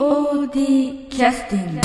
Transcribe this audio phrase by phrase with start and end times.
[0.00, 1.80] POD キャスティング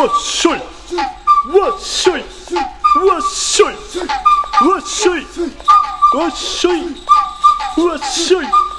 [0.00, 2.26] わっしょいわっしょいわ
[3.18, 5.20] っしょいわっしょい
[6.18, 8.69] わっしょいわっしょい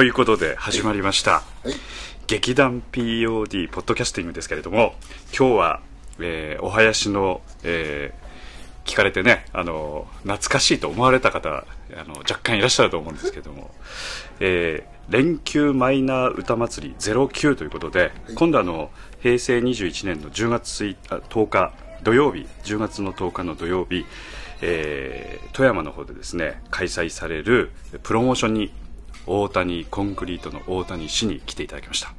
[0.00, 1.42] ということで始まりました、
[2.26, 4.94] 劇団 POD ポッドキャスティングですけれども
[5.38, 5.80] 今日は、
[6.18, 11.64] えーお囃子の、えー聞かれてねあの懐かしいと思われた方あ
[12.04, 13.70] の若干いらっしゃると思うんですけども、
[14.40, 18.90] えー連休マイナー歌祭り09ということで、今度あの
[19.20, 24.06] 平成21年の10月1あ10日土曜日10月の10日の土曜日、
[24.62, 27.70] えー富山の方でですね開催される
[28.02, 28.72] プロモーションに
[29.26, 32.14] 大谷コンクリートの大谷氏に来ていただきました。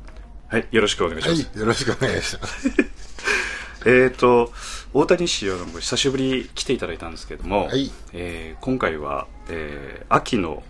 [0.48, 2.70] はいよろしくお願いします、はい、よろしくお願いします。
[3.86, 4.54] えー、と
[4.94, 7.92] 大谷氏は久しぶり来ていただいたんですけども、はい。
[8.14, 10.64] えー今回は、えー秋の、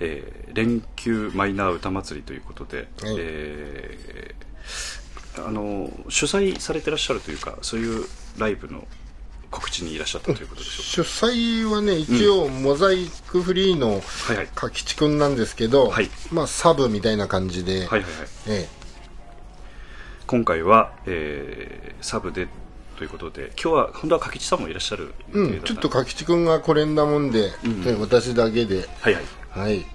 [0.00, 3.16] えー連休マイナー歌祭りということで、はい。
[3.18, 4.42] えー
[5.34, 8.86] あの主催されてらっしゃるというかそういうライブの
[9.52, 14.46] 告知にいらっしゃったということでしょ主催はね、一応、モザイクフリーのうか、はいはい。
[14.48, 16.10] かきちくんなんですけど、はい。
[16.32, 18.06] まあ、サブみたいな感じで、はいはいはい。
[18.48, 18.68] え
[20.26, 22.48] 今回は、えーサブで
[22.96, 29.24] ということで今日は本当は柿地さんもいらっしゃるえうん、ちょっとかきちくんがこれんだもんで、ね私だけで、はいはい。
[29.50, 29.86] はい。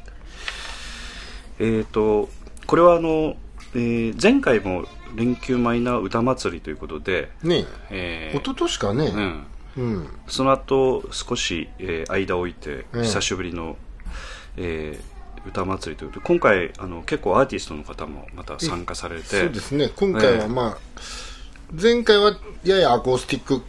[1.60, 2.30] えー、と
[2.66, 3.36] これはあの、
[3.74, 8.32] えー前回も連休マイナー歌祭りということで、ねえ。
[8.36, 9.46] ー一昨年かね、うん、
[9.78, 13.04] うん、その後少し、えー間を置いてええ。
[13.04, 13.78] 久しぶりの、
[14.58, 15.18] えー
[15.48, 20.78] 歌祭りということで今回あの結構アーティストの方もまた参加されてそうですね、今回はまあ、
[21.72, 23.64] 前回はややアコースティック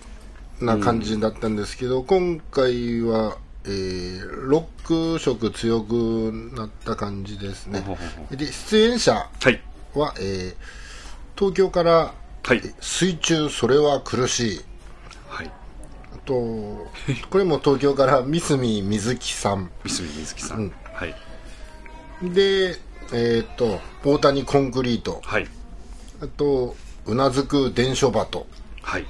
[0.65, 7.81] な感じだったんですけど、今回は、えーロック色強くなった感じですね。
[7.81, 8.37] ほうほうほ。
[8.37, 9.63] で、出演者はい。
[9.95, 10.88] は、えー
[11.39, 12.61] 東京から、はい。
[12.81, 14.61] 水中それは苦しい。
[15.29, 15.47] はい。
[16.13, 16.35] あと、
[17.31, 19.71] これも東京から三角水木さん。
[19.87, 21.15] 三角水木さん、はい。
[22.23, 22.75] で、
[23.13, 25.21] えっ、と、大谷コンクリート。
[25.23, 25.47] はい。
[26.21, 26.75] あと、
[27.07, 28.49] うなずく伝書バト。
[28.83, 29.07] はい。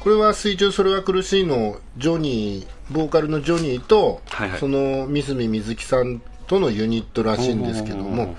[0.00, 4.60] これは水中それは苦しいのジョニーボーカルのジョニーと、はいはい。
[4.60, 8.26] その三角水木さんとのユニットらしいんですけども。
[8.26, 8.34] ほ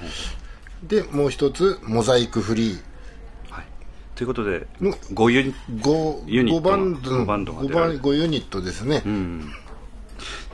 [0.83, 2.73] でもう一つモザイクフリー。
[2.73, 2.90] はい
[4.21, 9.01] ということでの5ユニ 5, ユニットバンド五バンドが5出られるバン5ユニットですね、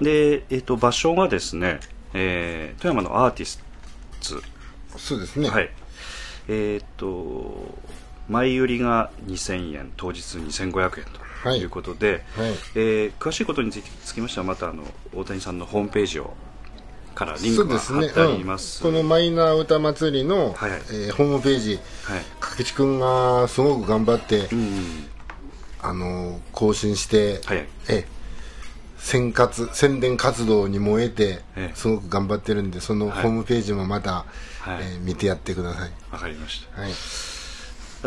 [0.01, 1.81] で、えー、と場所がですね、
[2.13, 3.61] えー富山のアーティス
[4.21, 5.69] トそうですね、はい。
[6.47, 7.77] えっ、と
[8.29, 11.59] 前売りが2000円当日2500円とはい。
[11.59, 12.51] いうことで、はい。
[12.75, 16.33] えー詳しいことにつつきましてはまたあの大谷さんのホームページを
[17.17, 18.21] からリンクがそうですね。
[18.21, 18.85] 貼ってあります。
[18.85, 18.93] うん。
[18.93, 20.81] このマイナー歌祭りの、はいはい。
[20.91, 22.21] えーホームページはい。
[22.39, 25.07] かけちくんがすごく頑張って、うん
[25.79, 27.57] あの更新して、はい。
[27.57, 28.17] はいええ
[28.99, 31.75] 宣活宣伝活動に燃えて、ええ。
[31.75, 33.21] すごく頑張ってるんでそのはい。
[33.23, 34.27] ホームページもまた、はい。
[34.81, 36.81] えー見てやってください、わかりました。
[36.81, 36.91] はい、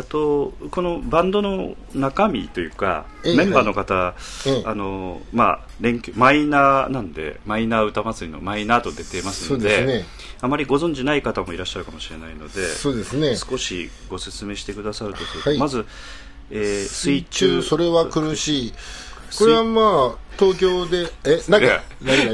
[0.01, 4.15] あとこのバンドの中身というかええメンバーの方、
[4.47, 4.63] ええ。
[4.65, 10.05] あのまあ連休マイナーなんでマイナー歌祭りのマイナーと出てますのでね。
[10.41, 13.35] あまりご存じない方もいらっしゃるかもしれないのでそうですね。
[13.35, 15.59] 少しご説明してくださるとすると、はい。
[15.59, 15.85] まず、
[16.49, 18.73] えー水水中中それは苦しい。
[19.37, 21.83] これはまあ東京でえなんか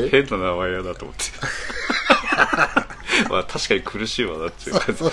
[0.09, 1.23] 変な名前やなと思って。
[3.29, 5.03] まあ確かに苦しいわなっていう感じ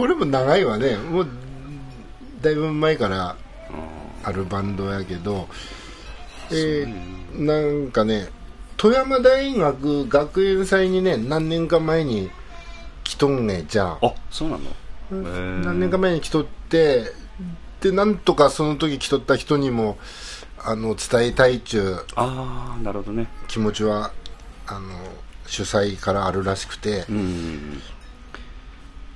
[0.00, 0.96] これも長いわね。
[0.96, 1.28] もう
[2.40, 3.36] だいぶ前から
[4.24, 5.46] あるバンドやけど、
[6.50, 8.28] えーなんかね
[8.78, 12.30] 富山大学学園祭にね何年か前に
[13.04, 14.06] 来とんねじゃあ。
[14.06, 15.22] あそうなの、
[15.62, 17.12] 何年か前に来とって
[17.82, 19.98] でなんとかその時来とった人にも
[20.58, 23.28] あの伝えたいっちゅうああなるほどね。
[23.48, 24.12] 気持ちは
[24.66, 24.80] あの
[25.46, 27.82] 主催からあるらしくて、うん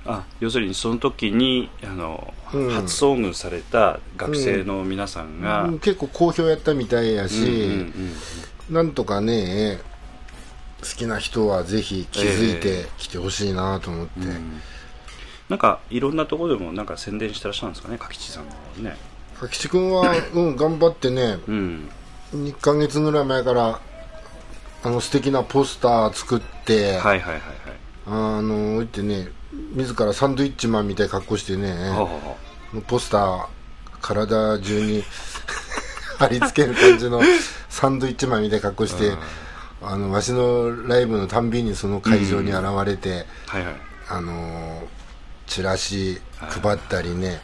[0.05, 2.69] あ要するにその時にあの、うん。
[2.69, 5.79] 初遭遇された学生の皆さんが、うん。
[5.79, 8.13] 結構好評やったみたいやし、うんうんうん
[8.69, 9.79] なんとかね
[10.95, 14.19] きな人はぜひ気づいてきてほしいなと思って、
[15.49, 18.97] なんかいろんなところでもなんか宣伝してらっしゃるんですかね柿地さんのね。
[19.39, 21.89] 柿吉君は、 うん、頑張ってねうん。
[22.33, 23.79] 2ヶ月ぐらい前から
[24.83, 27.41] あの素敵なポスター作って、はいはいはいはい。
[28.07, 29.29] あの置いてね
[29.73, 33.47] 自らサンドイッチマンみたいな格好してね、はあはポスター
[34.01, 35.03] 体中に
[36.19, 37.21] 貼り付ける感じの
[37.69, 39.13] サンドイッチマンみたいな格好して、
[39.81, 43.75] あのわしのライブのたんびにその会場に現れて、あはいはい。
[44.07, 44.87] あの
[45.47, 47.41] チラシ配ったりね、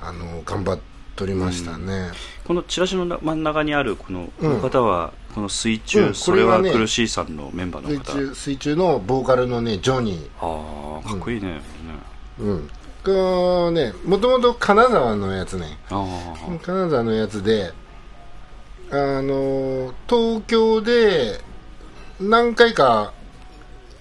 [0.00, 0.78] あの頑張っ
[1.16, 2.10] とりましたね、
[2.44, 4.30] このチラシの真ん中にあるこの
[4.60, 8.12] 方はこの水中、うんそれは苦しいさんのメンバーの水方。
[8.12, 12.70] 中水中のボーカルのねジョニああかっこいいね、ー、うん、
[13.04, 15.78] こうねもともと金沢のやつね。
[15.90, 16.06] あ
[16.62, 17.72] 金沢のやつで
[18.90, 21.40] あの東京で
[22.20, 23.14] 何回か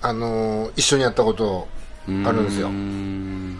[0.02, 1.68] あの一緒にやったこと
[2.08, 2.68] ああるんですよ。
[2.68, 3.60] うん。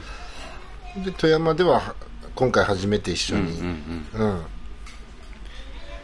[1.06, 1.96] で富山では
[2.36, 3.68] 今回初めて一緒うんうんにうん。
[4.20, 4.42] うん、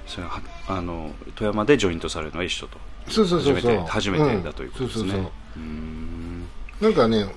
[0.05, 2.77] それはあの富山でジョイントされるのは一緒と。
[3.09, 3.77] そうそうそうそう。
[3.87, 5.05] 初めて初めてだということですね。
[5.05, 5.11] ん。
[5.11, 6.47] そうそううん
[6.79, 6.91] そう。
[6.91, 7.33] なんかね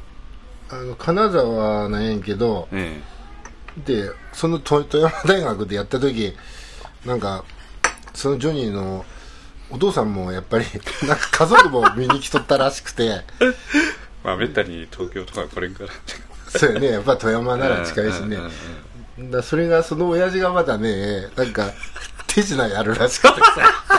[0.70, 3.00] あの金沢なんやけどえ
[3.84, 6.34] でその富富山大学でやった時
[7.04, 7.44] なんか
[8.14, 9.04] そのジョニーの
[9.70, 10.64] お父さんもやっぱり
[11.06, 13.04] なんか家族も見に来とったらしくて。
[13.04, 13.24] え
[14.22, 15.90] まあめったに東京とかこれから。
[16.48, 16.88] そうやね。
[16.88, 18.38] やっぱ富山なら近いしね。
[19.18, 21.72] だそれがその親父がまだねなんか
[22.32, 23.40] 手品やるらしくて。
[23.40, 23.90] さ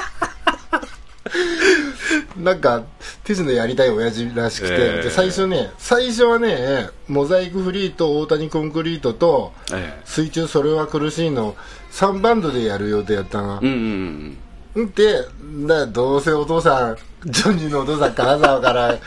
[2.37, 2.83] なんか
[3.23, 5.03] 手品やりたい親父らしくて、ええ。
[5.03, 10.01] で最初ね最初はねモザイクフリーと大谷コンクリートとええ。
[10.05, 11.55] 水中それは苦しいの
[11.91, 14.37] 3バンドでやる予定やったがうん
[14.75, 15.25] うんんで
[15.67, 18.97] だどうせお父さんジョニーのお父さん金沢から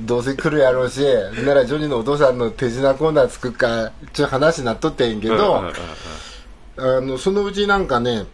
[0.00, 1.00] どうせ来るやろうし
[1.44, 8.24] ならジョニーのお父さんの手品コーナー作っかちょっと話になっとってんけうんど、あのそのうちなんかね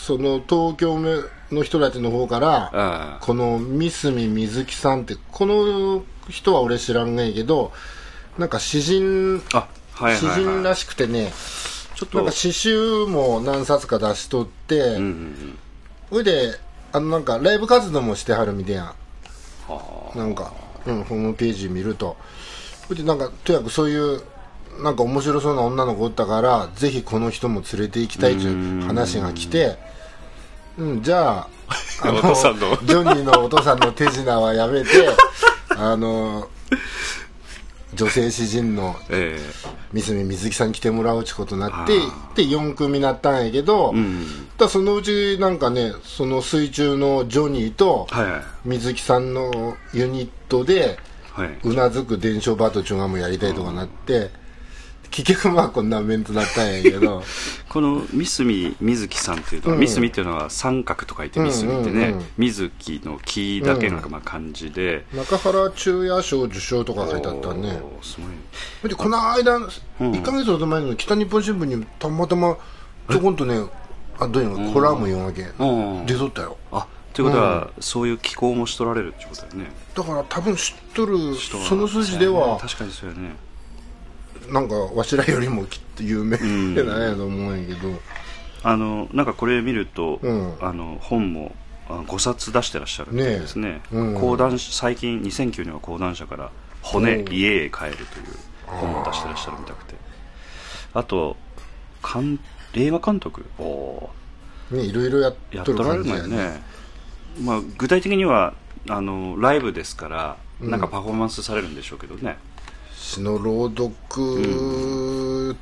[0.00, 0.98] その東京
[1.52, 7.72] の人たちの方からこの三角水木さんってこの人は俺知らんねえけど
[8.38, 10.40] なんか詩人あはいはい詩はい。
[10.40, 11.30] 人らしくてね
[11.94, 15.56] ちょっとなんか詩集も何冊か出しとって、うん
[16.10, 16.58] うんで
[16.92, 18.96] あのなんかライブ活動もしてはるみたいな。
[19.68, 20.52] はなんか、
[20.84, 22.16] うん、ホームページ見ると。
[22.88, 24.22] それでなんかとにかくそういう
[24.82, 29.76] なんか面白そうな女の子おったからぜひこの人も連れて行きたいという話が来て
[30.78, 31.48] うんじゃあ
[32.02, 32.76] あお父さんの。
[32.84, 34.88] ジョニーのお父さんの手品はやめて
[35.76, 36.48] あの
[37.94, 38.96] 女性詩人の
[39.92, 44.48] 三角水木さんに来てもらうちことになってあで4組になったんやけど、えうん。
[44.56, 48.06] だそのうちなんかねその水中のジョニーと
[48.64, 50.98] 水木さんのユニットで
[51.32, 51.58] はい。
[51.62, 54.30] うなずく伝承バトチュンがもやりたいとかなって
[55.10, 57.22] 結局まあこんなメントだったんやけど。
[57.68, 59.86] この三角水木さんっていうのは、うん。
[59.86, 62.12] 三角っていうのは三角と書いて三角ってね、うん。
[62.12, 67.80] うんうん水木の木だけがまあ漢字で、中原中也賞受賞とか書いてあったね。
[68.02, 68.18] す
[68.82, 69.68] ごいこの間ん。
[70.00, 72.56] 1か月ほど前の北日本新聞にたまたま
[73.10, 73.60] ちょこんとね
[74.18, 74.72] あどういうの？
[74.72, 75.42] コラム読むわけ。
[75.58, 76.56] うん出とったよ。
[76.72, 79.72] あということは、そういう気候もしとられるってことだよね。
[79.94, 81.18] だから多分知っとる。
[81.36, 83.36] その筋では確かにそうやね
[84.50, 87.02] なんかわしらよりもきっと有名なん。
[87.02, 88.00] やと思うんやけど。
[88.62, 90.54] あのなんかこれ見ると、うん。
[90.60, 91.54] あの本も
[91.88, 93.68] あ5冊出してらっしゃるみたいですね。
[93.68, 94.20] ねえうん。
[94.20, 96.50] 講談最近2009年は講談社から
[96.82, 97.32] 「骨、うん。
[97.32, 98.26] 家へ帰る」という
[98.66, 99.94] 本を出してらっしゃるみたくて。
[100.92, 101.36] あと
[102.02, 102.40] 監
[102.74, 103.44] 映画監督。
[103.58, 104.10] お
[104.70, 106.62] ねいろいろやっとるやっとられるのよね。
[107.42, 108.54] まあ、具体的には
[108.88, 110.70] あのライブですからうん。
[110.70, 112.36] なんかパフォーマンスされるんでしょうけどね、
[113.10, 113.90] 詩の朗読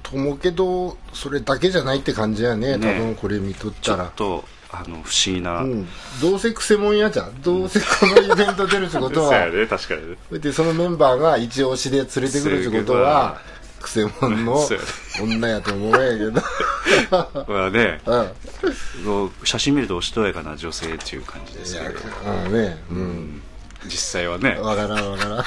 [0.02, 2.76] ともけどそれだけじゃないって感じやね。
[2.76, 2.78] ね。
[2.78, 5.88] 多分これ見とっちょたらっとあの不思議な、うん、
[6.21, 7.40] どうせくせもんやじゃん。
[7.40, 9.67] どうせこのイベント出るってことそうやはね。
[9.67, 10.38] 確かにね。
[10.40, 13.40] でそのメンバーが一押しで連れてくるってことは
[13.81, 14.61] くせもんの
[15.19, 16.43] 女やと思うんやけど。
[17.49, 18.02] まあね。
[18.05, 19.31] うん。
[19.45, 21.95] 写真見るとおしとやかな女性っていう感じですけど。
[22.47, 22.52] うん。
[22.52, 23.43] ねうん。
[23.87, 24.59] 実際はね。
[24.61, 25.45] わからんわからん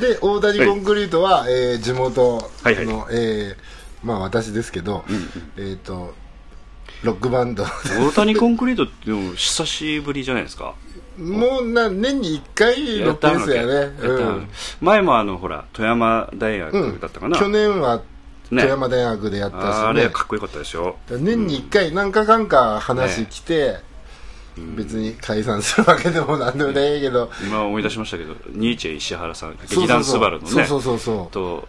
[0.00, 2.86] で大谷コンクリートは、えー地元の、はいはい。
[3.12, 5.04] えーまあ私ですけど、
[5.58, 6.14] えっ、と
[7.02, 7.64] ロックバンド。
[7.64, 10.74] 大谷コンクリートってでも久しぶりじゃないですか。
[11.18, 13.72] もうな年に1回のペースやね。
[13.74, 14.36] やったの。
[14.36, 14.48] うん。
[14.80, 17.98] 前もあのほら富山大学だったかな、去年は
[18.50, 18.62] ね。
[18.62, 19.70] 富山大学でやったし、ね。
[19.70, 20.96] あれかっこよかったですよ。
[21.08, 23.78] 年に1回何かかんか話来て、
[24.76, 30.50] 別に解散するわけでもなんでもないけど、今思い出しましたけどニーチェ石原さん劇団スバルのね。
[30.50, 31.32] そうそうそうそう。
[31.32, 31.68] と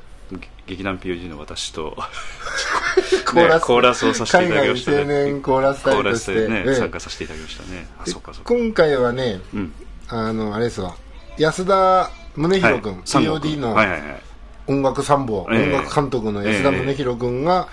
[0.67, 1.97] 劇団 POD の私と
[3.25, 3.63] コーラス。
[3.63, 6.75] ねコーラスをさせていただきました海外青年コーラス隊として、ね、ええ。
[6.75, 7.87] 参加させていただきましたね。
[7.99, 8.53] あでそっかそっか。
[8.53, 9.73] 今回はね、うん。
[10.07, 10.95] あのあれですわ。
[11.37, 14.21] 安田宗弘君、三国 POD のはいはいはい。
[14.67, 15.63] 音楽参謀、ええ。
[15.63, 17.67] 音楽監督の安田宗弘君が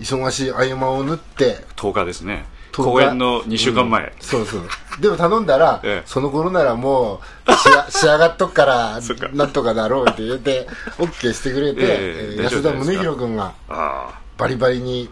[0.00, 2.32] 忙しい合間を縫って10日ですね。
[2.34, 4.62] 10日公演の2週間前、そうそう。
[5.00, 6.06] でも頼んだら、 ええ。
[6.06, 7.52] その頃ならもう
[7.92, 9.00] 仕上がっとくから
[9.32, 10.66] なんとかだろうって言って
[10.98, 15.08] OK してくれて、 えええー安田宗弘君があバリバリに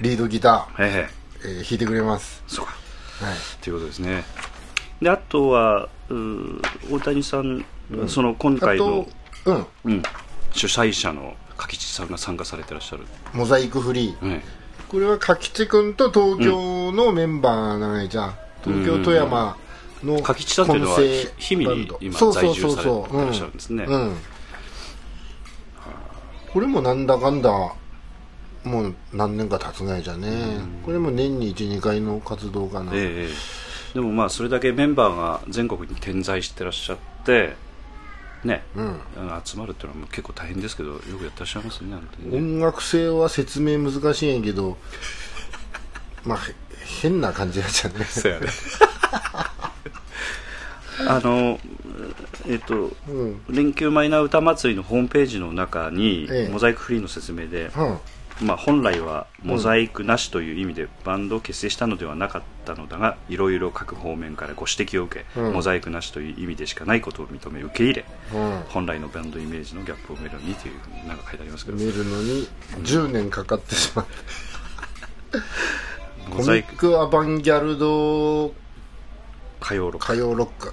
[0.00, 1.10] リードギター、あはいはい
[1.44, 2.72] えー弾いてくれます、そうか。
[3.24, 4.24] はい、ということですね。
[5.02, 7.64] であとはうー大谷さん、
[8.06, 9.06] その今あ回の
[9.44, 10.02] と、うん、うん、
[10.52, 14.44] 主催者の柿地さんが参加されてらっしゃる、モザイクフリー、ね、
[14.90, 19.56] これは柿地君と東京のメンバーなんやじゃん東京富山
[20.02, 23.84] の柿地さんっていうのは氷見に今そうそう在住されそうそうてらっしゃるんですね。
[23.84, 23.92] うん。
[23.92, 24.16] うん。
[26.52, 27.50] これもなんだかんだ
[28.64, 33.94] もう何年か経つないじゃね、これも年に12回の活動かな、ええ。
[33.94, 37.54] でもまあそれだけメンバーが全国に点在してらっしゃって
[38.44, 39.00] ね、うん。
[39.44, 42.00] 集まるっていうのはもう結構大変ですけどよくやってらっしゃいますねね。
[42.32, 44.78] 音楽性は説明難しいんやけど
[46.24, 46.54] まあへ
[47.02, 48.04] 変な感じやじゃね。
[48.04, 48.46] そうやね。
[51.06, 51.58] あの
[52.46, 53.40] えっ、とうん。
[53.48, 56.52] 連休マイナー歌祭りのホームページの中に、ええ。
[56.52, 57.98] モザイクフリーの説明で、うん
[58.42, 65.52] まあ、本来はモザイクなしという意味でバンドを結成したのではなかったのだがいろいろ各方面からご指摘を受け、うん。
[65.52, 68.04] モザイクなしという意味でしかないことを認め受け入れ
[68.34, 68.62] うん。
[68.68, 71.76] 本来のバンドイメージのギャップを埋めるようにというふうになんか書いてありますけど。
[71.76, 72.48] 見るのに
[72.82, 74.20] 10年かかってしまった。
[75.30, 78.54] コミッモザイククアバンギャルド
[79.60, 80.72] 歌謡ロック歌謡ロック、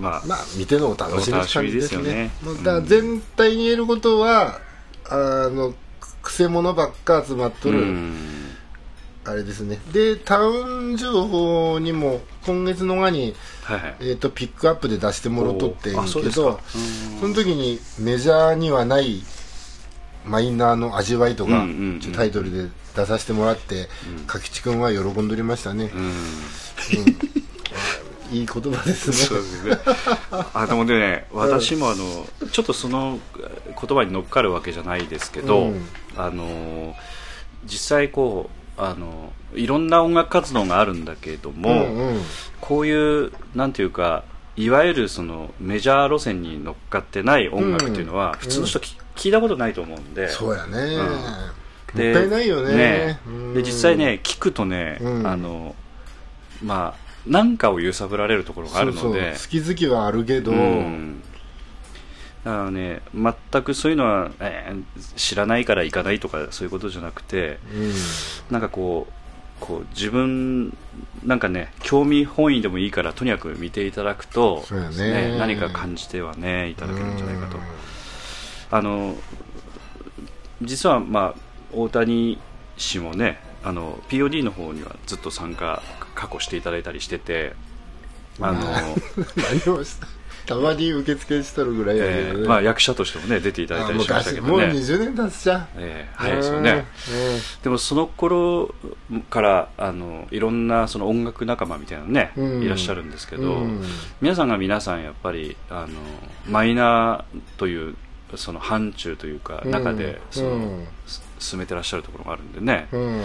[0.00, 2.52] まあ、まあ見てのお楽しみって感じですお楽しみねですよね。
[2.52, 4.60] もうだから全体に言えることは
[5.10, 5.74] あの
[6.22, 8.14] くせ者ばっか集まっとる、うん。
[9.24, 9.78] あれですね。
[9.92, 13.96] でタウン情報にも今月のがに、はいはい。
[14.00, 16.58] えー、とピックアップで出してもろとってんけどですか。
[17.20, 19.22] その時にメジャーにはない
[20.24, 22.12] マイナーの味わいとか、うんうんうん。
[22.12, 23.88] タイトルで出させてもらって、
[24.26, 26.12] かきちくんは喜んでおりましたね、うん
[28.32, 29.16] いい言葉ですね。
[29.16, 29.78] そうですね。
[30.54, 35.88] あでもね、私もあのちょっとその言葉に乗っかるわけじゃないですけど、うん。
[36.16, 36.94] あの
[37.64, 42.20] 実際こうあのいろんな音楽活動があるんだけれども、うんうん。
[42.60, 44.24] こういうなんていうか
[44.56, 48.38] いわゆるそのメジャー路線に乗っかってない音楽っていうのは、うん。
[48.38, 50.28] 普通の人き、聞いたことないと思うんで。
[50.28, 50.98] そうやね、ん。
[50.98, 51.08] もっ
[51.94, 53.18] たいないよね。
[53.26, 53.54] うん。
[53.54, 55.26] で実際ね聞くとね、うん。
[55.26, 55.74] あの
[56.62, 59.32] まあなんかを揺さぶられるところがあるので。
[59.32, 61.22] 好き好きはあるけど、うん。
[62.44, 64.84] だからね全くそういうのは、えー
[65.16, 67.92] 知らないから行かないとかそういうことじゃなくてうん。
[68.50, 69.12] なんかこう
[69.58, 70.76] こう自分
[71.24, 77.56] なんかね興味本位でもいいからとにかく見ていただくと、そうやね何か感じてはねいただけるんじゃないかと。
[77.56, 77.62] うん。
[78.70, 79.16] あの
[80.62, 81.40] 実はまあ
[81.72, 82.38] 大谷
[82.76, 85.82] 氏もねあの POD の方にはずっと参加
[86.14, 87.54] 過去していただいたりしてて
[88.40, 88.60] あの、
[90.00, 90.06] た？
[90.46, 95.68] たまに受付しとるぐらいやけどね、えーまあ、役者としてもね出ていただいあたりしましたけ昔もうどね、20年経つじゃん。
[95.76, 96.86] えー早いですよね。
[97.64, 98.72] でもその頃
[99.28, 102.62] からあのいろんなその音楽仲間みたいなのね、うん。
[102.62, 103.82] いらっしゃるんですけど、うん。
[104.20, 105.88] 皆さんが皆さんやっぱりあの
[106.48, 107.96] マイナーという
[108.36, 109.72] その範疇というかうん。
[109.72, 110.86] 中でその、うん。
[111.08, 113.22] す進めてらっしゃるところがあるんでね、うん。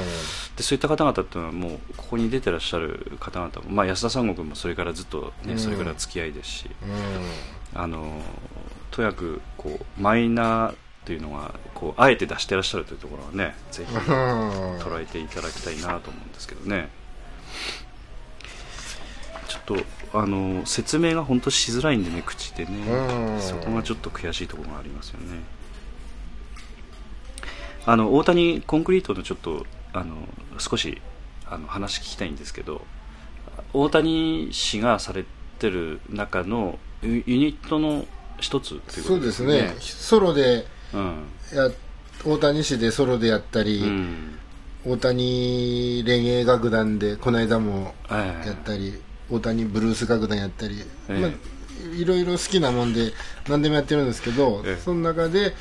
[0.56, 5.60] でそういった方々っていうのはもうここに出てらっしゃる方々も、まあ、安田三国もそれからずっと、ねうん。
[5.60, 6.70] それから付き合いですしう
[7.74, 8.22] あの
[8.92, 10.76] とにかくこうマイナー
[11.06, 13.98] というのがこうあえて出してらっしゃるというところはねぜひん。
[13.98, 16.90] 捉えていただきたいなと思うんですけどね。
[19.48, 22.72] ちょっとあの説明が本当しづらいんでね口でね。
[22.88, 23.42] うん。
[23.42, 25.40] そこがちょっと悔しいところがありますよね
[27.86, 30.16] あの大谷コンクリートのちょっとあの
[30.60, 31.02] 少し
[31.48, 32.82] あの話聞きたいんですけど
[33.74, 35.26] 大谷氏がされ
[35.60, 38.06] てる中のユユニットの
[38.40, 39.76] 一つっていうことそうですね。
[39.80, 41.24] ソロでうん。
[41.54, 41.70] や
[42.26, 44.38] 大谷市でソロでやったり、うん。
[44.86, 48.48] 大谷恋愛楽団でこの間もええ。
[48.48, 51.20] やったり、大谷ブルース楽団やったり、ええ。
[51.20, 53.14] まあ、いろいろ好きなもんで
[53.48, 54.82] 何でもやってるんですけど、ええ。
[54.82, 55.54] その中で、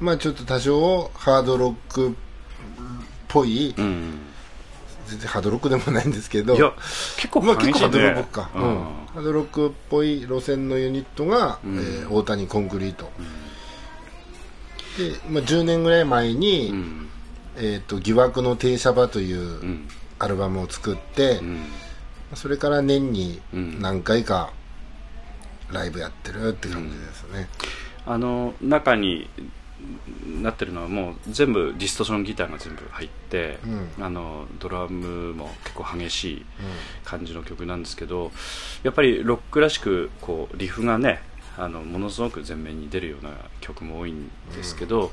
[0.00, 2.12] まあ、ちょっと多少ハードロックっ
[3.28, 4.18] ぽいうん
[5.06, 6.72] 全然ハードロックでもないんですけどいや
[7.16, 8.64] 結構まあ、結構ハードロッねクか、ううん。
[8.64, 8.74] ん
[9.14, 11.76] ハードロックっぽい路線のユニットが、うん。
[11.78, 13.10] えー大谷コンクリート、
[14.98, 17.08] で、まあ、10年ぐらい前に、うん。
[17.56, 19.88] えーと「疑惑の停車場」といううん。
[20.18, 21.62] アルバムを作って、うん。
[22.34, 23.80] それから年にうん。
[23.80, 24.52] 何回か
[25.70, 27.48] ライブやってるって感じですね、
[28.06, 29.28] あの中に
[30.42, 34.04] なってるのはもう全部ディストーションギターが全部入って、うん。
[34.04, 36.46] あのドラムも結構激しい
[37.04, 38.32] 感じの曲なんですけど
[38.82, 41.22] やっぱりロックらしくこうリフがね
[41.56, 45.12] あのものすごく前面に出るような曲も多いんですけど、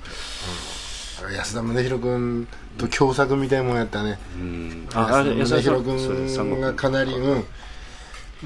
[1.35, 2.47] 安田宗弘君
[2.77, 4.87] と共作みたいなもんやったね、うん。
[4.91, 7.45] 安田宗弘君がかなり、うん、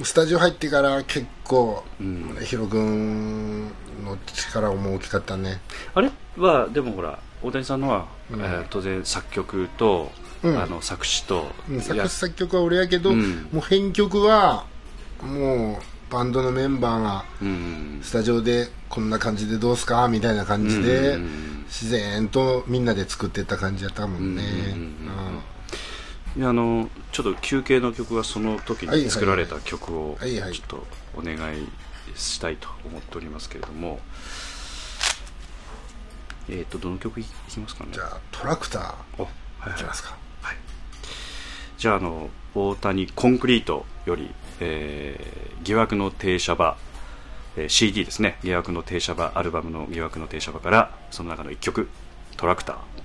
[0.04, 2.36] スタジオ入ってから結構うん。
[2.40, 3.64] 宗弘君
[4.04, 5.62] の力も大きかったね。
[5.94, 6.12] あれ？
[6.38, 8.42] はでもほら大谷さんのは、うん。
[8.42, 10.12] えー当然作曲と、
[10.44, 10.62] うん。
[10.62, 13.50] あの作詞と、うん作や詞作曲は俺やけど、うん。
[13.52, 14.66] もう編曲は
[15.22, 18.00] もうバンドのメンバーがうん。
[18.04, 20.08] スタジオでこんな感じでどうすか？
[20.08, 24.44] みたいな感じで、うん自然とみんなで作ってった感じやったもんね、
[26.40, 31.66] あのちょっと休憩の曲はその時に作られた曲をちょっとお願い
[32.14, 34.02] したいと思っておりますけれども。
[36.50, 37.92] えっ、とどの曲いきますかね？
[37.94, 38.96] じゃあトラクター。
[39.18, 39.74] おはいはい。
[39.76, 40.18] いきますか。
[40.42, 40.58] はい、
[41.78, 44.30] じゃああの大谷コンクリートより、
[44.60, 46.76] えー疑惑の停車場、
[47.56, 48.40] えー CD ですね。
[48.44, 51.88] 疑惑の停車場アルバムの疑惑の停車場からその中の1曲
[52.36, 53.05] トラクター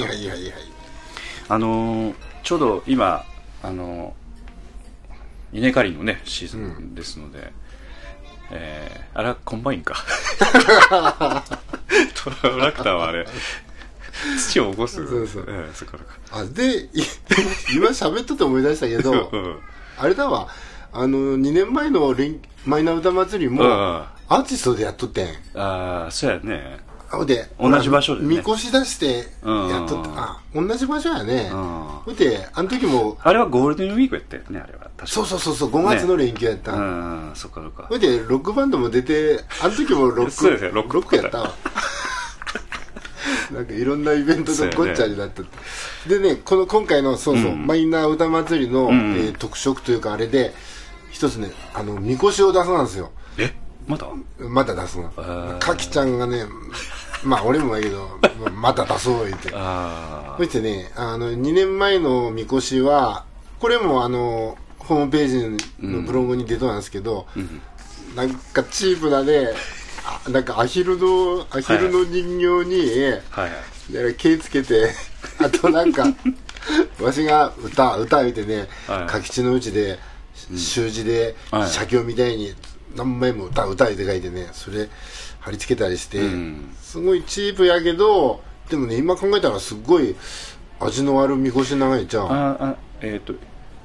[0.00, 0.52] はいはいはいはい。
[1.48, 3.24] あのーちょうど今
[3.62, 7.52] あのー稲刈りのねシーズンですので、
[8.50, 10.04] えーあれはコンバインか。
[12.14, 13.26] トラクターはあれ
[14.38, 15.06] 土を起こす。
[15.06, 15.44] そうそう。
[15.48, 16.14] ええそっかそっか。
[16.32, 16.88] あでい
[17.74, 19.58] 今喋っとって思い出したけどうん
[19.96, 20.48] あれだわ。
[20.92, 25.28] あの2年前の連休マイナー歌祭りもうんアーティストでやっとってん。
[25.54, 26.78] ああそうやね
[27.10, 28.36] ほんで同じ場所でね。
[28.36, 30.18] みこし出してやっとってうん。
[30.18, 31.50] あ同じ場所やね。
[31.52, 31.58] うん。
[32.04, 37.86] ほんであの時もあれはゴールデンウィークやったよねあれはそうそうそうそう5月の連休やった、うんそっかそっか。
[37.88, 41.54] ほいで、ロックバンドも出て、あの時もロック、 そうですよロックやったわ。
[43.52, 45.48] なんかいろんなイベントとごっちゃになってて、
[46.08, 47.66] でね、この今回の、そうそう、うん。
[47.66, 49.14] マイナー歌祭りの、ん。
[49.16, 50.52] えー特色というかあれで、
[51.10, 53.10] 一つね、あの、みこしを出すなんですよ。
[53.38, 53.54] え
[53.86, 54.06] まだ？
[54.38, 55.10] また出すの。
[55.12, 55.58] ー。
[55.58, 56.44] かきちゃんがね、
[57.24, 58.18] まあ俺もやけど、
[58.54, 59.50] また出そう言って。
[59.54, 63.24] あそしてね、あの、2年前のみこしは、
[63.58, 67.26] これもあの、ホームページのブログに出となんですけど、
[68.14, 69.48] なんかチープなね、
[70.04, 73.50] あなんかアヒルの、アヒルの人形に、あはい
[74.04, 74.14] はい。
[74.14, 74.90] 毛つけて、
[75.38, 76.06] あとなんか、
[77.00, 79.98] わしが歌、歌言うてね、はいかきちのうちで、
[80.56, 81.68] 習字で、はい。
[81.68, 82.54] 写経みたいに
[82.96, 84.88] 何枚も歌、歌言うて書いてね、それ
[85.40, 86.74] 貼り付けたりして、うん。
[86.80, 90.14] すごいチープやけど、でもね、今考えたらすごい
[90.80, 92.24] 味のあるみこし長いじゃん。
[92.24, 93.34] ああえっ、と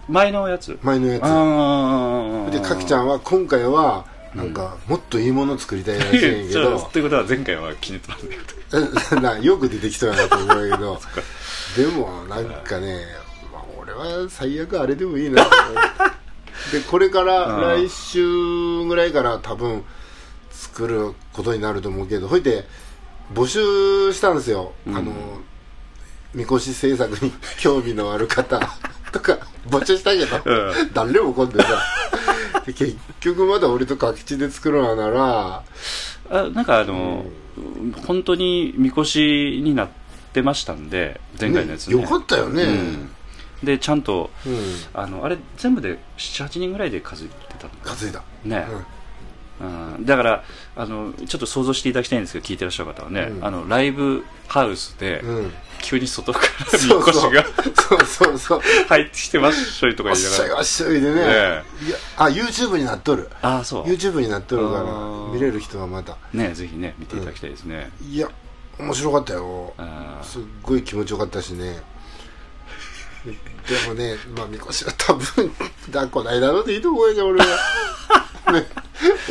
[0.08, 0.78] 前のやつ？
[0.82, 2.52] 前のやつ。
[2.52, 11.00] で、かきちゃんは今回は、なんか、もっといいもの作りたいらしいんやけど、 ということは前回は気に入ってたんだよなよく出てきそうやなと思うけど。
[11.78, 13.06] でもなんかね、
[13.52, 16.12] まあ、俺は最悪あれでもいいなと思う
[16.72, 19.84] でこれから来週ぐらいから多分
[20.52, 22.66] 作ることになると思うけどほいで
[23.34, 25.14] 募集したんですよ、あの
[26.34, 28.60] みこし制作に 興味のある方
[29.12, 31.84] とか募集したけど、う誰も来んでさ。
[32.66, 35.64] で結局まだ俺とかきちで作るのなら
[36.30, 37.26] あなんかあの、
[38.06, 39.90] 本当にみこしになっ
[40.32, 43.10] てましたんで前回のやつねよかったよね、うん
[43.64, 44.56] でちゃんとうん。
[44.94, 48.68] あのあれ全部で78人ぐらいで数えてたのか担いだなね、
[49.98, 50.44] うん、だから
[50.76, 53.46] あのちょっと想像していただきたいんですけど聞いてらっしゃる方はね、うん。
[53.46, 55.52] あのライブハウスで、うん、うん
[55.84, 56.48] 急に外から
[56.96, 57.44] みこしが
[57.76, 58.06] そう。
[58.06, 60.38] そうそう入ってきてまっしょいとか言いながら。
[60.38, 61.64] しょいわっしょいでね、ね
[62.16, 63.30] あ YouTube になっとる。
[63.42, 63.84] ああそう。
[63.84, 68.30] YouTube になっとるから見れる人はまたねぜひね見ていただきたいですね、いや
[68.80, 69.74] 面白かったよ。
[70.22, 71.82] すっごい気持ちよかったしね
[73.26, 75.52] でもねまあみこしは多分
[75.90, 77.46] だこないだろうでいいと思うやじゃん俺は、
[78.52, 78.66] ね、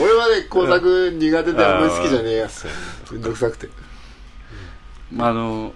[0.00, 2.48] 俺はね工作苦手であんまり好きじゃねえや
[3.12, 3.68] めんどくさくて。
[5.12, 5.74] まああの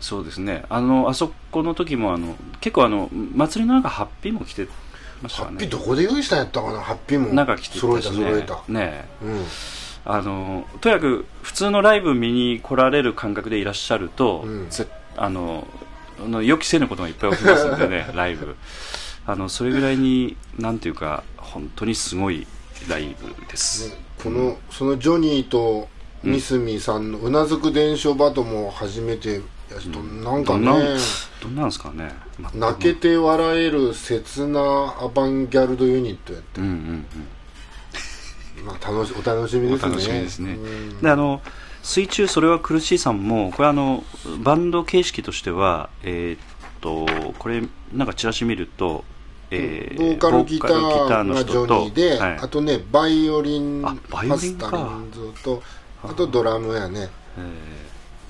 [0.00, 0.64] そうですね。
[0.68, 4.66] あのあそこの時もあの結構あの祭りの中ハッピーも来て
[5.22, 5.48] ましたね。
[5.48, 7.32] ハッピーどこで用意したんやったかなハッピーも。
[7.34, 8.72] なんか来て揃えたしねた揃えた。
[8.72, 9.44] ねうん。
[10.04, 14.70] あのとにかく普通のライブ見に来られる感覚でいらっしゃると、うん。
[14.70, 15.66] ぜあの
[16.24, 18.56] あの予期せぬことがいっぱい起きますんでね ライブ。
[19.26, 22.46] あのそれぐらいになんていうか本当にすごい
[22.88, 25.88] ライブです、ねこの、そのジョニーと
[26.22, 30.96] ミスミさんのうなずく伝承バトも初めてやしと、なんかどんなね
[31.42, 32.12] どんなんですかね。
[32.54, 34.60] 泣けて笑える切な
[35.00, 37.06] アバンギャルドユニットやって、うんうん
[38.58, 38.66] うん。
[38.66, 39.88] まあ、楽しお楽しみですね。
[39.88, 40.52] お楽しみですね。
[40.54, 41.00] うん。
[41.00, 41.40] であの
[41.82, 44.04] 水中それは苦しいさんもこれあの
[44.42, 46.38] バンド形式としてはえーっ
[46.80, 47.06] と
[47.38, 47.62] これ
[47.92, 49.04] なんかチラシ見ると、
[49.50, 52.36] えボーカルギタボーカルギターがジョニーで、はい。
[52.36, 54.70] あとねバイオリンあバイオリンか。
[54.70, 55.62] マスタリンズと
[56.04, 57.08] あとドラムやね。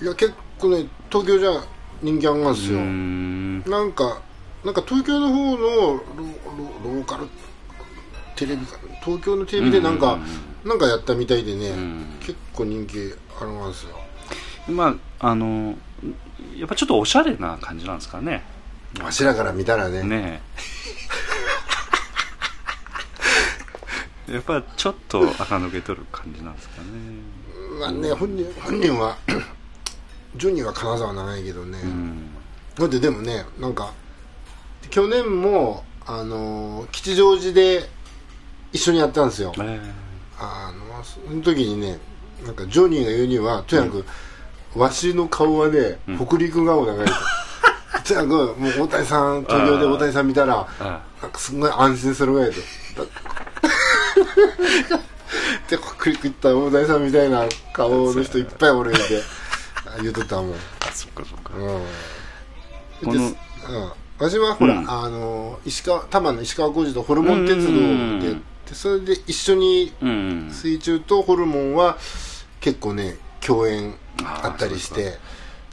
[0.01, 1.65] えいや結構ね東京じゃ
[2.01, 2.79] 人気あんがんすよ。
[2.79, 4.23] なんか
[4.65, 6.01] なんか東京の方のロロ
[6.85, 7.27] ローカル
[8.37, 10.19] テレビか東京のテレビでなんか、
[10.69, 12.05] なんかやったみたいでね、ん。
[12.21, 13.99] 結構人気あるんですよ。
[14.69, 15.75] まああの
[16.57, 18.45] やっぱちょっとおしゃれな感じなんですかね。
[19.03, 20.03] わしらから見たらね。
[20.03, 20.43] ね
[24.29, 24.33] え。
[24.35, 26.89] やっぱちょっと垢抜けとる感じなんですかね。
[27.81, 29.17] まあね本人本人は
[30.37, 32.29] ジョニーは金沢長いけどね、うん。
[32.79, 33.95] だってでもねなんか
[34.91, 37.89] 去年もあのー吉祥寺で
[38.71, 40.08] 一緒にやったんですよ、えー
[40.39, 41.99] あのその時にね
[42.45, 43.97] なんかジョニーが言うにはとにか
[44.73, 47.13] く、わしの顔はね、北陸顔長いと。
[48.05, 53.09] とにかくもう大谷さん東京で大谷さん見たらあなんかすごい安心するぐらいとだ
[55.69, 59.23] で 北陸行ったら大谷さんみたいな顔の人いっぱいおる言うて
[59.87, 60.53] あ言うとったもん。
[60.53, 60.55] あ
[60.93, 61.53] そっかそっか。
[61.55, 61.65] うん。
[61.65, 61.85] こ
[63.03, 63.35] のでうん、
[64.19, 64.91] 私はほら、うん。
[64.91, 68.37] あの石川多摩の石川浩二とホルモン鉄道うんで
[68.69, 71.97] でそれで一緒にうん水中とホルモンは
[72.61, 75.19] 結構ね共演あったりして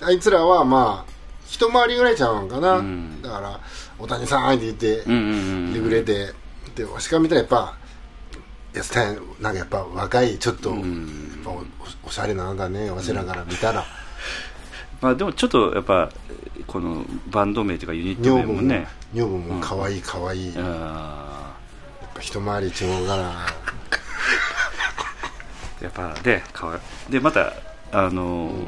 [0.02, 1.12] あいつらはまあ
[1.48, 3.22] 一回りぐらいちゃうんかな、ん。
[3.22, 3.60] だから
[4.00, 6.34] 「大谷さん」って言ってうんうんうん言ってくれて、
[6.76, 7.78] でわしから見たらやっぱ
[8.74, 10.80] いやスタイルなんかやっぱ若いちょっと、やっ
[11.44, 11.64] ぱお
[12.08, 13.86] おしゃれなんだねわしらから見たら、
[15.02, 16.10] まあでもちょっとやっぱ
[16.68, 18.88] このバンド名というかユニット女房も名もね。
[19.14, 21.35] 女房も可愛い可愛い、やっあ
[22.16, 27.54] ぱ一回り違うからーやっぱでかわいでまた
[27.92, 28.66] あのー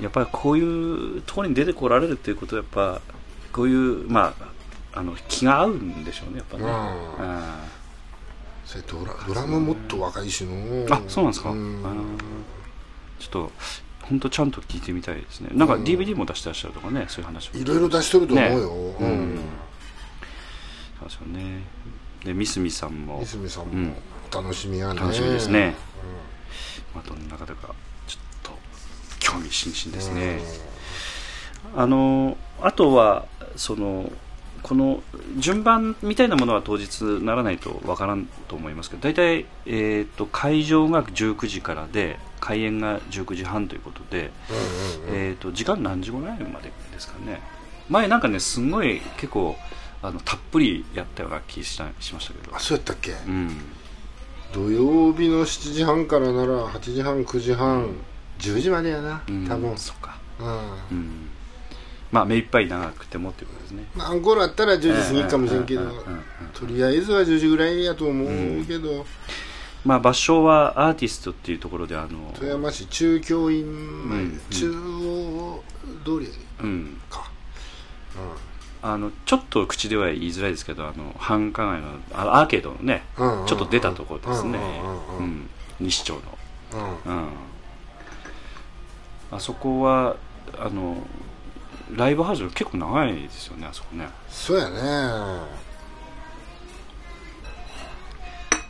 [0.00, 3.00] やっぱりこういうところに出てこられるっていうことはやっぱ
[3.52, 4.34] こういうま
[4.94, 6.64] ああの気が合うんでしょうねやっぱね、
[8.64, 10.52] それドラドラムもっと若いしの。
[10.86, 12.06] ーあそうなんですか、うんあのー
[13.18, 13.52] ちょっと
[14.02, 15.48] 本当ちゃんと聞いてみたいですね。
[15.52, 18.96] なんか DVD も出してらっしゃるとかねそういう話もいろいろ出しとると思うよ、ね。
[19.00, 19.08] うん。
[19.08, 19.38] うん
[21.08, 21.62] そうですよね。
[22.24, 23.24] でミスミさんも。
[23.24, 23.84] 三角さんうん。
[23.84, 23.94] も
[24.32, 25.74] お楽しみやね、楽しみですね、
[26.94, 27.74] まあ、どんな方か
[28.06, 28.50] ちょっと
[29.18, 30.40] 興味津々ですね、
[31.74, 34.10] あのあとはその
[34.62, 35.02] この
[35.38, 44.32] 順番みたいなものは当日ならないとわからんと思いますけど大体、えー、と会場が19時からで開演が19時半ということで、
[45.08, 47.40] えー、と時間何時ぐらいまでですかね。
[47.88, 49.56] 前なんかねすごい結構
[50.06, 52.54] あのたっぷりやったような気したしましたけど。
[52.54, 53.50] あそうやったっけ、うん。
[54.52, 57.88] 土曜日の7時半からなら8時半9時半
[58.38, 59.76] 10時までやなうん多分。
[59.76, 60.16] そっか。
[60.38, 60.46] うん。
[60.46, 60.50] う
[60.94, 61.28] ん。
[62.12, 63.84] まあ目いっぱい長くてもっていうことですね。
[63.96, 66.22] まあアンコールあったら10時過ぎかもしれんけどうんうんうんうん
[66.54, 69.04] とりあえずは10時ぐらいやと思うけど、
[69.84, 75.64] まあ場所はアーティストっていうところであの富山市中京院前、うん中央
[76.04, 76.28] 通り
[76.60, 77.00] うん。
[77.10, 77.28] か、
[78.88, 83.46] あのちょっと口では言いづらいですけどあの繁華街のあアーケードのねうんうんうん。
[83.46, 84.58] ちょっと出たところですね。
[85.80, 86.20] 西町の。
[87.06, 87.12] うん。
[87.12, 87.28] うん。
[89.32, 90.16] あそこは
[90.56, 90.98] あの
[91.96, 94.08] ライブハウス結構長いですよねあそこね。
[94.28, 94.76] そうやね。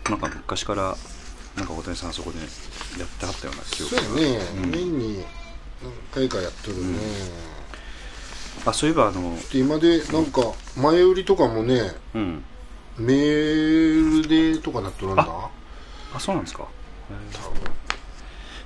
[0.09, 0.97] なんか昔から
[1.57, 4.71] なんか大谷さんあそこでやってはったような記憶そうやね、うん。
[4.71, 5.25] 年に
[5.83, 6.99] 何回かやっとるね、
[8.65, 10.41] あそういえばあので今でなんか
[10.77, 12.45] 前売りとかもねうん。
[12.99, 15.27] メールでとかなっとるんだ。
[16.15, 16.67] あそうなんですか。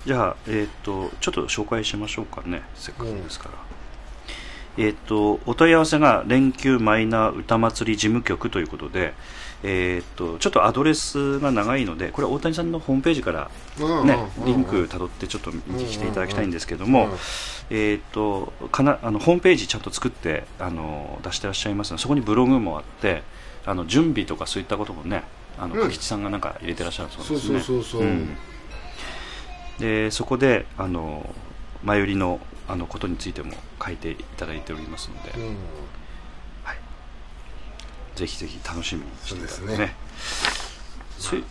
[0.07, 2.63] じゃあえっ、とちょっと紹介しましょうかね。
[2.75, 9.15] せっかくですから、えっ、とお問い合わせが連休マイナー歌祭り事務局ということで
[9.63, 17.11] えっ、とちょっとアドレスが長いのでこれ大谷さんのホームページからうんねリンクたどってちょっと見てきていただきたいんですけども、うん
[17.71, 23.23] えー、とかなあのホームページちゃんと作ってあの出してらっしゃいますのでそこにブログもあって
[23.67, 25.25] あの準備とかそういったこともね
[25.59, 25.81] あのうん。
[25.83, 27.61] 柿地さんがなんか入れてらっしゃるそうですね。
[27.61, 28.37] そうそうそう、ん。
[29.79, 31.33] でそこであの
[31.85, 33.53] 前売りのあのことについても
[33.85, 35.47] 書いていただいておりますので、うん。
[35.47, 35.57] はい、
[38.21, 39.95] ぜひぜひ楽しみにしていただいてそうですね。
[41.19, 41.45] そうい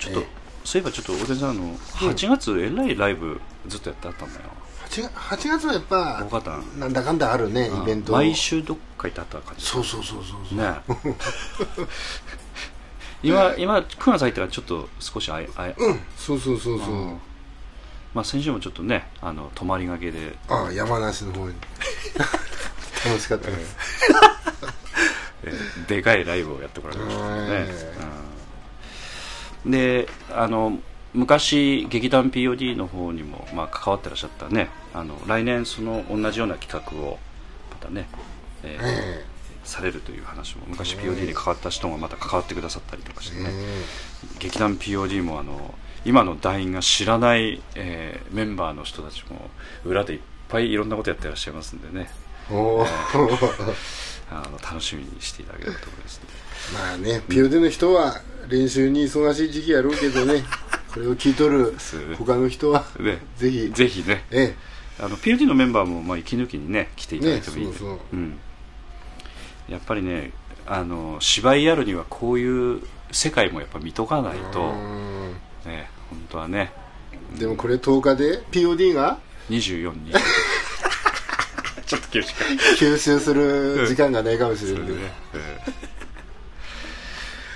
[0.00, 0.26] ちょっと、ええ。
[0.64, 4.46] そういえばちょっと大谷さんあの8月えらいライブずっとやってあったんだよ。
[4.88, 6.26] 8, 月8月はやっぱ
[6.76, 8.14] ななんだかんだあるねイベント。
[8.14, 9.64] 毎週どっか行ってあった感じ。
[9.64, 10.74] そうそうそうそうそう、ね。
[13.22, 17.20] 今今9月入ってからちょっと少しあいあい、うんそうそうそうそう、うん。
[18.12, 20.36] まあ、先週もちょっとねあの泊まりがけで。
[20.48, 21.54] ああ山梨の方に。
[23.06, 23.76] 楽しかったです、
[24.10, 24.12] え
[24.66, 24.78] ー
[25.86, 27.94] でかいライブをやってこられましたね、え
[29.64, 29.70] うん。
[29.70, 30.78] であの
[31.14, 34.68] 昔劇団 POD の方にも、まあ、関わってらっしゃったね。
[34.92, 37.18] あの来年その同じような企画を
[37.70, 38.08] またね、
[38.62, 43.84] えーえされるという話も昔 POD に関わった人がまた関わってくださったりとかしてね、え
[44.38, 45.74] 劇団 POD もあの
[46.06, 49.50] 今の団員が知らない、えーメンバーの人たちも
[49.84, 52.10] 裏でいっぱいいろんなことやってらっしゃいますんでね。
[52.50, 52.88] えおー
[54.30, 56.20] あの楽しみにしていただければと思います、
[56.74, 60.44] まあねピオデの人は練習に忙しい時期やろうけどね
[60.92, 61.76] これを聞いとる
[62.16, 63.18] 他の人はね。
[63.36, 63.70] ぜひ。
[63.70, 64.24] ぜひね。
[64.30, 64.54] え
[64.98, 67.98] あの POD のメンバーもまあ息抜きにね来ていただいてもいいんで、ねそうそう。
[68.14, 68.38] うん、
[69.68, 70.32] やっぱりね
[70.66, 72.80] あの芝居やるにはこういう
[73.12, 75.32] 世界もやっぱ見とかないえと、うん。
[75.66, 76.72] ね、本当はね。
[77.38, 79.18] でもこれ10日で POD が
[79.50, 80.12] ？24に
[81.88, 82.44] ちょっと厳しいか
[82.78, 85.70] 吸収する時間がないかもしれない、それでね、ええ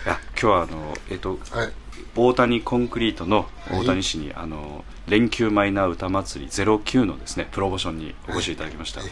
[0.06, 1.72] いや今日はあの、えっとはい。
[2.14, 9.10] 大谷コンクリートの大谷氏に、あの連休マイナー歌祭り09のですねプロモーションにお越しいただきました、はい。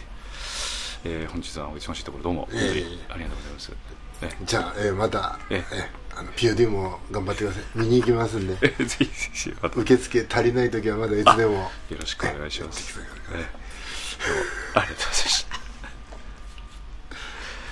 [1.04, 3.72] えー本日はお忙しいところどうもええ本当にありがとうございます、
[4.22, 7.62] えじゃあ、えーまた、ええーあの POD も頑張ってください。
[7.76, 8.54] 見に行きますんで。
[8.60, 11.52] ぜひぜひ受付足りない時はまだいつでも。
[11.52, 12.98] よろしくお願いします。
[14.74, 15.50] ありがとうございました。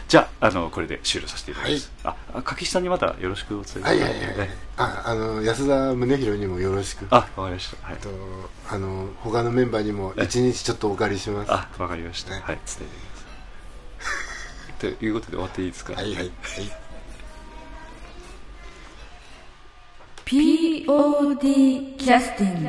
[0.09, 1.93] じゃあ、あの、これで終了させていただきます。
[2.05, 4.01] あ、あ柿下さんにまたよろしくお伝えください。
[4.01, 7.87] はいはいはいああの安田宗弘にもよろしくあ、わかりました。
[7.87, 7.97] はい。
[7.97, 8.09] と
[8.71, 12.31] あの他のメンバーにも一日ちょっとお借りしますはあ、わかりました。
[12.35, 13.17] ねはい、伝えていきま
[14.87, 14.97] す。
[14.99, 15.93] ということで終わっていいですか？
[15.93, 16.31] いはいはい
[20.25, 22.69] POD キャスティング